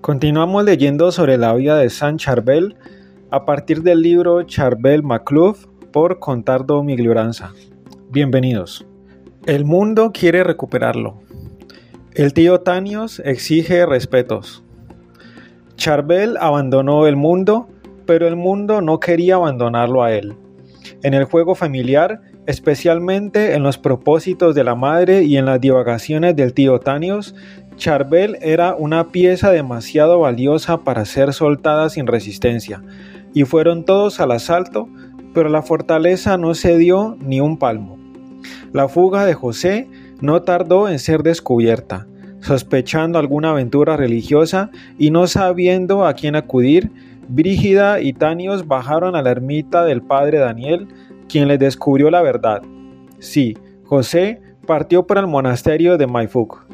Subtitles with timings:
[0.00, 2.74] Continuamos leyendo sobre la vida de San Charbel
[3.30, 7.52] a partir del libro Charbel Macluf por Contardo Miglioranza.
[8.08, 8.86] Bienvenidos.
[9.44, 11.20] El mundo quiere recuperarlo.
[12.14, 14.64] El tío Tanios exige respetos.
[15.76, 17.68] Charbel abandonó el mundo,
[18.06, 20.34] pero el mundo no quería abandonarlo a él.
[21.02, 26.34] En el juego familiar, especialmente en los propósitos de la madre y en las divagaciones
[26.36, 27.34] del tío Tanios,
[27.76, 32.82] Charbel era una pieza demasiado valiosa para ser soltada sin resistencia,
[33.32, 34.88] y fueron todos al asalto,
[35.32, 37.98] pero la fortaleza no cedió ni un palmo.
[38.72, 39.88] La fuga de José
[40.20, 42.06] no tardó en ser descubierta.
[42.40, 46.90] Sospechando alguna aventura religiosa y no sabiendo a quién acudir,
[47.28, 50.88] Brígida y Tanios bajaron a la ermita del padre Daniel,
[51.28, 52.62] quien les descubrió la verdad.
[53.20, 56.66] Sí, José partió para el monasterio de Maifuk.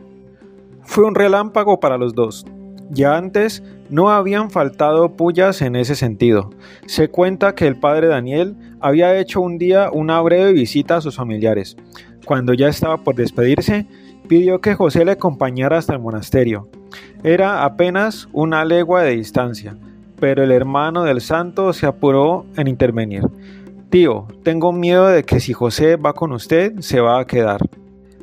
[0.86, 2.46] Fue un relámpago para los dos.
[2.90, 6.50] Ya antes no habían faltado pullas en ese sentido.
[6.86, 11.16] Se cuenta que el padre Daniel había hecho un día una breve visita a sus
[11.16, 11.76] familiares.
[12.24, 13.86] Cuando ya estaba por despedirse,
[14.28, 16.68] pidió que José le acompañara hasta el monasterio.
[17.22, 19.76] Era apenas una legua de distancia,
[20.18, 23.22] pero el hermano del santo se apuró en intervenir.
[23.90, 27.60] Tío, tengo miedo de que si José va con usted, se va a quedar.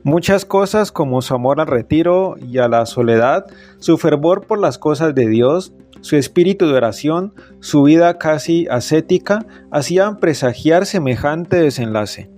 [0.05, 3.45] Muchas cosas como su amor al retiro y a la soledad,
[3.77, 9.45] su fervor por las cosas de Dios, su espíritu de oración, su vida casi ascética,
[9.71, 12.29] hacían presagiar semejante desenlace.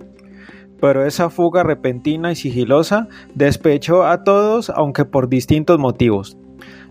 [0.80, 6.38] Pero esa fuga repentina y sigilosa despechó a todos, aunque por distintos motivos.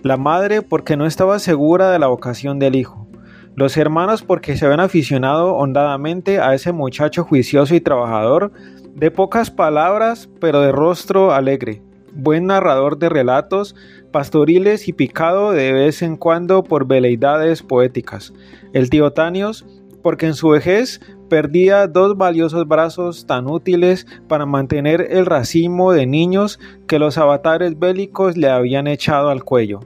[0.02, 3.08] La madre porque no estaba segura de la vocación del hijo.
[3.56, 8.52] Los hermanos porque se habían aficionado hondadamente a ese muchacho juicioso y trabajador
[8.96, 11.82] de pocas palabras, pero de rostro alegre,
[12.14, 13.76] buen narrador de relatos
[14.12, 18.34] pastoriles y picado de vez en cuando por veleidades poéticas.
[18.72, 19.66] El tío Tanios,
[20.02, 26.05] porque en su vejez perdía dos valiosos brazos tan útiles para mantener el racimo de
[26.05, 26.58] niños
[26.88, 29.82] que los avatares bélicos le habían echado al cuello.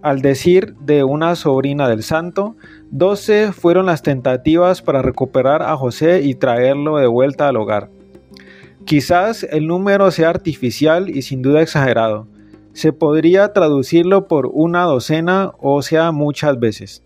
[0.00, 2.56] Al decir de una sobrina del santo,
[2.90, 7.90] doce fueron las tentativas para recuperar a José y traerlo de vuelta al hogar.
[8.86, 12.28] Quizás el número sea artificial y sin duda exagerado.
[12.72, 17.02] Se podría traducirlo por una docena o sea muchas veces.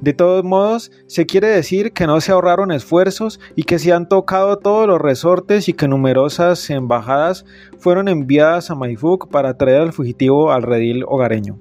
[0.00, 4.08] De todos modos, se quiere decir que no se ahorraron esfuerzos y que se han
[4.08, 7.44] tocado todos los resortes y que numerosas embajadas
[7.76, 11.58] fueron enviadas a Maifuk para traer al fugitivo al redil hogareño.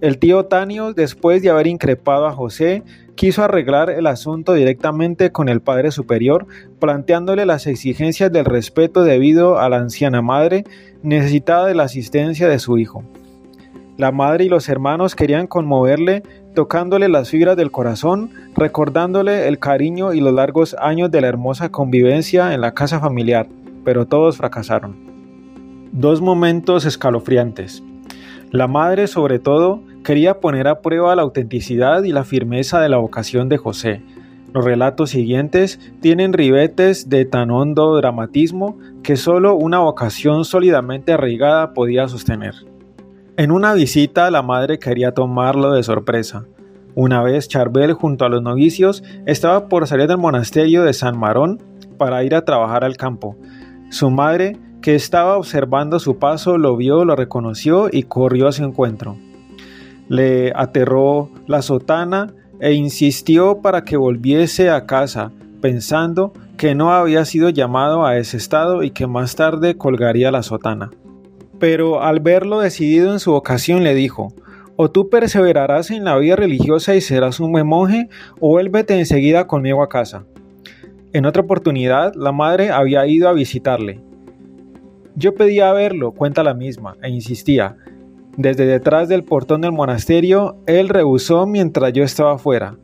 [0.00, 2.82] El tío Tanio, después de haber increpado a José,
[3.14, 6.46] quiso arreglar el asunto directamente con el Padre Superior,
[6.80, 10.64] planteándole las exigencias del respeto debido a la anciana madre
[11.02, 13.04] necesitada de la asistencia de su hijo.
[13.96, 16.24] La madre y los hermanos querían conmoverle
[16.54, 21.68] tocándole las fibras del corazón, recordándole el cariño y los largos años de la hermosa
[21.68, 23.48] convivencia en la casa familiar,
[23.84, 24.96] pero todos fracasaron.
[25.92, 27.84] Dos momentos escalofriantes.
[28.50, 32.98] La madre, sobre todo, quería poner a prueba la autenticidad y la firmeza de la
[32.98, 34.02] vocación de José.
[34.52, 41.72] Los relatos siguientes tienen ribetes de tan hondo dramatismo que solo una vocación sólidamente arraigada
[41.72, 42.54] podía sostener.
[43.36, 46.44] En una visita la madre quería tomarlo de sorpresa.
[46.94, 51.60] Una vez Charbel junto a los novicios estaba por salir del monasterio de San Marón
[51.98, 53.36] para ir a trabajar al campo.
[53.90, 58.62] Su madre, que estaba observando su paso, lo vio, lo reconoció y corrió a su
[58.62, 59.16] encuentro
[60.08, 67.24] le aterró la sotana e insistió para que volviese a casa, pensando que no había
[67.24, 70.90] sido llamado a ese estado y que más tarde colgaría la sotana.
[71.58, 74.32] Pero al verlo decidido en su ocasión le dijo,
[74.76, 78.08] o tú perseverarás en la vida religiosa y serás un buen monje,
[78.40, 80.24] o vuélvete enseguida conmigo a casa.
[81.12, 84.00] En otra oportunidad, la madre había ido a visitarle.
[85.14, 87.76] Yo pedía verlo, cuenta la misma, e insistía,
[88.36, 92.76] desde detrás del portón del monasterio, él rehusó mientras yo estaba fuera.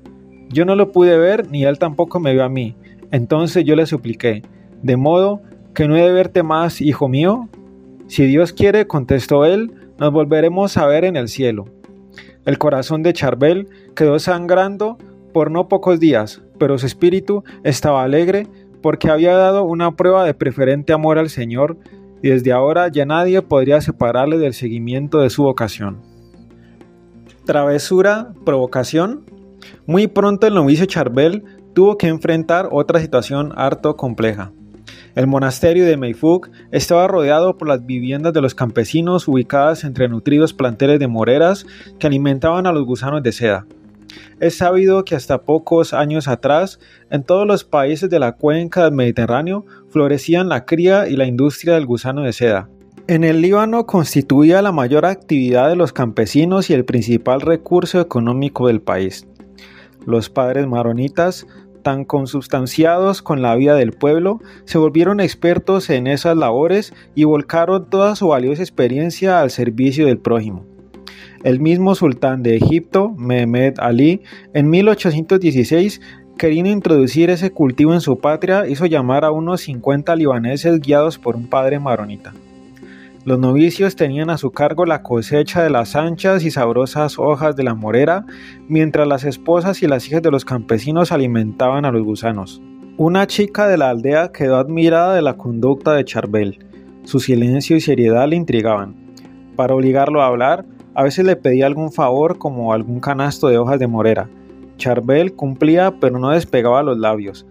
[0.49, 2.77] Yo no lo pude ver ni él tampoco me vio a mí.
[3.11, 4.43] Entonces yo le supliqué,
[4.83, 5.41] de modo
[5.75, 7.49] que no he de verte más, hijo mío.
[8.07, 11.67] Si Dios quiere, contestó él, nos volveremos a ver en el cielo.
[12.45, 14.99] El corazón de Charbel quedó sangrando
[15.33, 18.47] por no pocos días, pero su espíritu estaba alegre
[18.83, 21.77] porque había dado una prueba de preferente amor al Señor
[22.23, 25.99] y desde ahora ya nadie podría separarle del seguimiento de su vocación.
[27.45, 29.25] Travesura, provocación.
[29.87, 31.43] Muy pronto el novicio Charbel
[31.75, 34.53] tuvo que enfrentar otra situación harto compleja.
[35.15, 40.53] El monasterio de Meifug estaba rodeado por las viviendas de los campesinos ubicadas entre nutridos
[40.53, 41.67] planteles de moreras
[41.99, 43.67] que alimentaban a los gusanos de seda.
[44.41, 46.81] Es sabido que hasta pocos años atrás,
[47.11, 51.75] en todos los países de la cuenca del Mediterráneo florecían la cría y la industria
[51.75, 52.69] del gusano de seda.
[53.07, 58.69] En el Líbano constituía la mayor actividad de los campesinos y el principal recurso económico
[58.69, 59.27] del país.
[60.07, 61.47] Los padres maronitas,
[61.83, 67.91] tan consubstanciados con la vida del pueblo, se volvieron expertos en esas labores y volcaron
[67.91, 70.70] toda su valiosa experiencia al servicio del prójimo.
[71.43, 74.21] El mismo sultán de Egipto, Mehmed Ali,
[74.53, 76.03] en 1816,
[76.37, 81.37] queriendo introducir ese cultivo en su patria, hizo llamar a unos 50 libaneses guiados por
[81.37, 82.35] un padre maronita.
[83.25, 87.65] Los novicios tenían a su cargo la cosecha de las anchas y sabrosas hojas de
[87.65, 88.27] la morera,
[88.69, 92.61] mientras las esposas y las hijas de los campesinos alimentaban a los gusanos.
[92.99, 96.67] Una chica de la aldea quedó admirada de la conducta de Charbel.
[97.05, 98.95] Su silencio y seriedad le intrigaban.
[99.57, 103.79] Para obligarlo a hablar, a veces le pedía algún favor como algún canasto de hojas
[103.79, 104.29] de morera.
[104.77, 107.47] Charbel cumplía pero no despegaba los labios.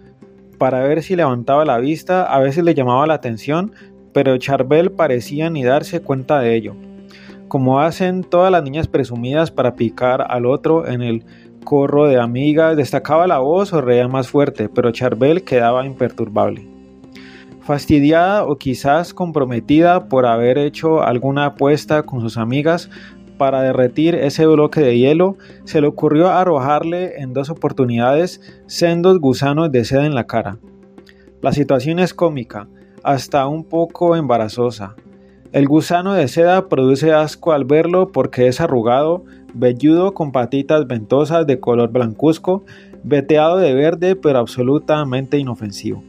[0.57, 3.71] Para ver si levantaba la vista, a veces le llamaba la atención,
[4.13, 6.75] pero Charbel parecía ni darse cuenta de ello.
[7.47, 11.23] Como hacen todas las niñas presumidas para picar al otro en el
[11.63, 16.67] corro de amigas, destacaba la voz o reía más fuerte, pero Charbel quedaba imperturbable.
[17.61, 22.89] Fastidiada o quizás comprometida por haber hecho alguna apuesta con sus amigas,
[23.39, 29.71] para derretir ese bloque de hielo, se le ocurrió arrojarle en dos oportunidades sendos gusanos
[29.71, 30.59] de seda en la cara.
[31.41, 32.67] La situación es cómica,
[33.01, 34.95] hasta un poco embarazosa.
[35.51, 41.47] El gusano de seda produce asco al verlo porque es arrugado, velludo con patitas ventosas
[41.47, 42.63] de color blancuzco,
[43.03, 46.03] veteado de verde pero absolutamente inofensivo.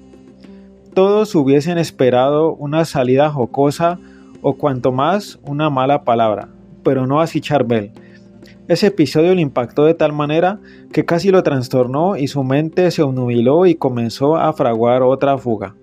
[0.94, 4.00] Todos hubiesen esperado una salida jocosa
[4.42, 6.48] o cuanto más una mala palabra,
[6.82, 7.92] pero no así Charbel.
[8.68, 10.60] Ese episodio le impactó de tal manera
[10.92, 15.74] que casi lo trastornó y su mente se obnubiló y comenzó a fraguar otra fuga.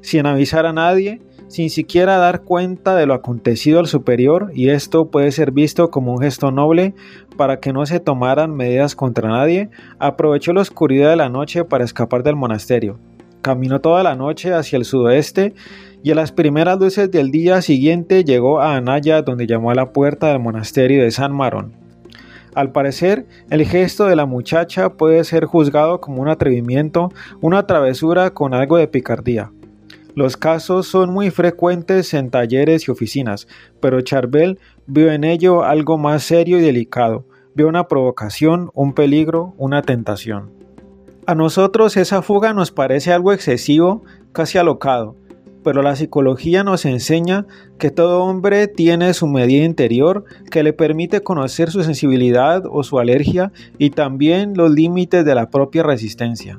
[0.00, 5.10] Sin avisar a nadie, sin siquiera dar cuenta de lo acontecido al superior, y esto
[5.10, 6.94] puede ser visto como un gesto noble
[7.36, 11.84] para que no se tomaran medidas contra nadie, aprovechó la oscuridad de la noche para
[11.84, 12.98] escapar del monasterio.
[13.40, 15.54] Caminó toda la noche hacia el sudoeste
[16.02, 19.92] y a las primeras luces del día siguiente llegó a Anaya donde llamó a la
[19.92, 21.72] puerta del monasterio de San Marón.
[22.54, 28.30] Al parecer, el gesto de la muchacha puede ser juzgado como un atrevimiento, una travesura
[28.30, 29.52] con algo de picardía.
[30.14, 33.46] Los casos son muy frecuentes en talleres y oficinas,
[33.80, 37.24] pero Charbel vio en ello algo más serio y delicado,
[37.54, 40.50] vio una provocación, un peligro, una tentación.
[41.26, 44.02] A nosotros esa fuga nos parece algo excesivo,
[44.32, 45.14] casi alocado,
[45.68, 47.44] pero la psicología nos enseña
[47.78, 52.98] que todo hombre tiene su medida interior que le permite conocer su sensibilidad o su
[52.98, 56.58] alergia y también los límites de la propia resistencia.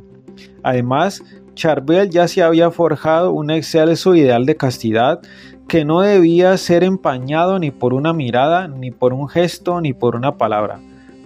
[0.62, 1.24] Además,
[1.56, 5.22] Charbel ya se había forjado un excelso ideal de castidad
[5.68, 10.16] que no debía ser empañado ni por una mirada, ni por un gesto, ni por
[10.16, 10.82] una palabra.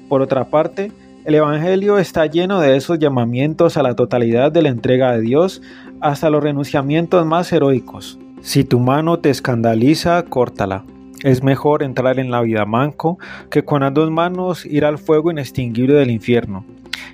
[0.08, 0.94] Por otra parte,
[1.26, 5.62] el Evangelio está lleno de esos llamamientos a la totalidad de la entrega de Dios
[6.02, 8.20] hasta los renunciamientos más heroicos.
[8.42, 10.84] Si tu mano te escandaliza, córtala.
[11.24, 15.32] Es mejor entrar en la vida manco que con las dos manos ir al fuego
[15.32, 16.66] inextinguible del infierno.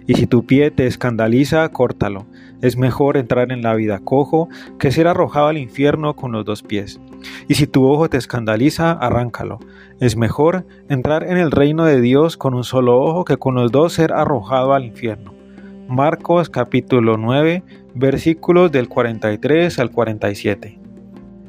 [0.08, 2.26] Y si tu pie te escandaliza, córtalo.
[2.62, 4.50] Es mejor entrar en la vida cojo
[4.80, 7.00] que ser arrojado al infierno con los dos pies.
[7.48, 9.60] Y si tu ojo te escandaliza, arráncalo.
[10.00, 13.72] Es mejor entrar en el reino de Dios con un solo ojo que con los
[13.72, 15.34] dos ser arrojado al infierno.
[15.88, 17.64] Marcos capítulo 9
[17.96, 20.80] versículos del 43 al 47.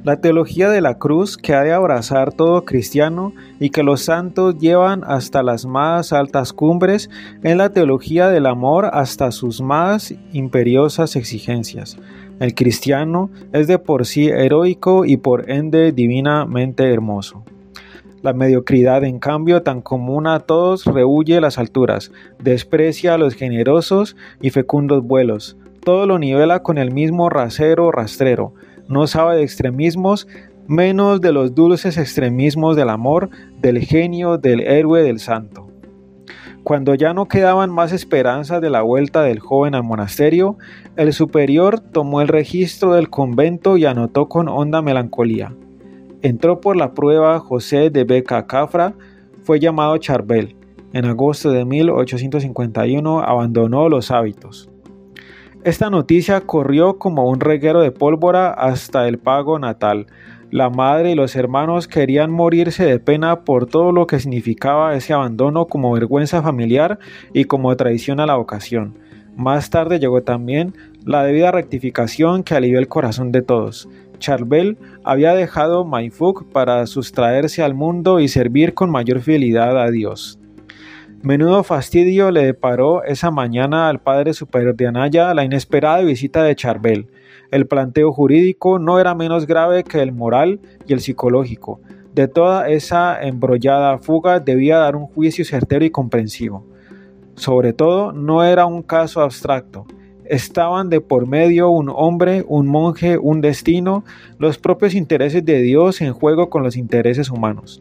[0.02, 4.56] La teología de la cruz que ha de abrazar todo cristiano y que los santos
[4.58, 7.10] llevan hasta las más altas cumbres
[7.42, 11.98] es la teología del amor hasta sus más imperiosas exigencias.
[12.38, 17.44] El cristiano es de por sí heroico y por ende divinamente hermoso.
[18.22, 24.16] La mediocridad, en cambio, tan común a todos, rehuye las alturas, desprecia a los generosos
[24.40, 28.54] y fecundos vuelos, todo lo nivela con el mismo rasero rastrero,
[28.90, 30.28] no sabe de extremismos,
[30.66, 33.30] menos de los dulces extremismos del amor,
[33.60, 35.68] del genio, del héroe, del santo.
[36.64, 40.58] Cuando ya no quedaban más esperanzas de la vuelta del joven al monasterio,
[40.96, 45.54] el superior tomó el registro del convento y anotó con honda melancolía.
[46.22, 48.94] Entró por la prueba José de Beca Cafra,
[49.42, 50.54] fue llamado Charbel.
[50.92, 54.69] En agosto de 1851 abandonó los hábitos.
[55.62, 60.06] Esta noticia corrió como un reguero de pólvora hasta el pago natal.
[60.50, 65.12] La madre y los hermanos querían morirse de pena por todo lo que significaba ese
[65.12, 66.98] abandono como vergüenza familiar
[67.34, 68.98] y como traición a la vocación.
[69.36, 70.74] Más tarde llegó también
[71.04, 73.86] la debida rectificación que alivió el corazón de todos.
[74.18, 80.39] Charbel había dejado Maifuk para sustraerse al mundo y servir con mayor fidelidad a Dios.
[81.22, 86.56] Menudo fastidio le deparó esa mañana al padre superior de Anaya la inesperada visita de
[86.56, 87.08] Charbel.
[87.50, 91.78] El planteo jurídico no era menos grave que el moral y el psicológico.
[92.14, 96.64] De toda esa embrollada fuga debía dar un juicio certero y comprensivo.
[97.34, 99.84] Sobre todo, no era un caso abstracto.
[100.24, 104.04] Estaban de por medio un hombre, un monje, un destino,
[104.38, 107.78] los propios intereses de Dios en juego con los intereses humanos.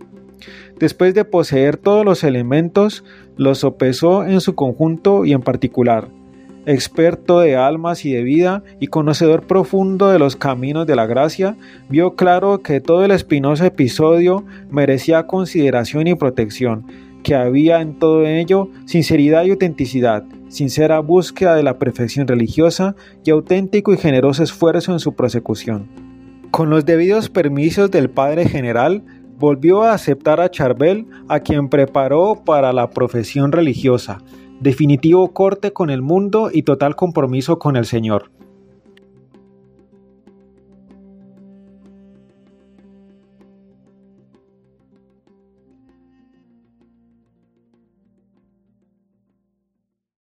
[0.80, 3.04] Después de poseer todos los elementos,
[3.38, 6.10] los sopesó en su conjunto y en particular.
[6.66, 11.56] Experto de almas y de vida y conocedor profundo de los caminos de la gracia,
[11.90, 16.86] vio claro que todo el espinoso episodio merecía consideración y protección,
[17.24, 23.32] que había en todo ello sinceridad y autenticidad, sincera búsqueda de la perfección religiosa y
[23.32, 25.88] auténtico y generoso esfuerzo en su prosecución.
[26.52, 29.04] Con los debidos permisos del Padre General,
[29.40, 34.22] volvió a aceptar a Charbel, a quien preparó para la profesión religiosa,
[34.60, 38.32] definitivo corte con el mundo y total compromiso con el Señor.